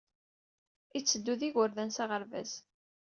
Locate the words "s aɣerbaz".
1.95-2.51